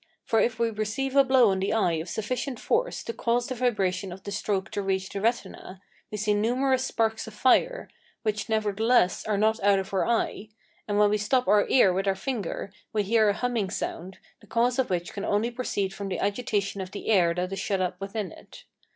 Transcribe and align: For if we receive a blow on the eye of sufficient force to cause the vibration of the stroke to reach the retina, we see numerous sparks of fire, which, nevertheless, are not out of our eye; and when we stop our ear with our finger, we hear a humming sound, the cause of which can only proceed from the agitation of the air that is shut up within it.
For 0.25 0.39
if 0.39 0.57
we 0.57 0.71
receive 0.71 1.15
a 1.15 1.23
blow 1.23 1.51
on 1.51 1.59
the 1.59 1.73
eye 1.73 1.91
of 2.01 2.09
sufficient 2.09 2.59
force 2.59 3.03
to 3.03 3.13
cause 3.13 3.45
the 3.45 3.53
vibration 3.53 4.11
of 4.11 4.23
the 4.23 4.31
stroke 4.31 4.71
to 4.71 4.81
reach 4.81 5.09
the 5.09 5.21
retina, 5.21 5.79
we 6.09 6.17
see 6.17 6.33
numerous 6.33 6.83
sparks 6.83 7.27
of 7.27 7.35
fire, 7.35 7.87
which, 8.23 8.49
nevertheless, 8.49 9.23
are 9.27 9.37
not 9.37 9.61
out 9.63 9.77
of 9.77 9.93
our 9.93 10.07
eye; 10.07 10.49
and 10.87 10.97
when 10.97 11.11
we 11.11 11.19
stop 11.19 11.47
our 11.47 11.67
ear 11.67 11.93
with 11.93 12.07
our 12.07 12.15
finger, 12.15 12.73
we 12.91 13.03
hear 13.03 13.29
a 13.29 13.33
humming 13.35 13.69
sound, 13.69 14.17
the 14.39 14.47
cause 14.47 14.79
of 14.79 14.89
which 14.89 15.13
can 15.13 15.23
only 15.23 15.51
proceed 15.51 15.93
from 15.93 16.09
the 16.09 16.17
agitation 16.17 16.81
of 16.81 16.89
the 16.89 17.07
air 17.09 17.35
that 17.35 17.53
is 17.53 17.59
shut 17.59 17.79
up 17.79 18.01
within 18.01 18.31
it. 18.31 18.63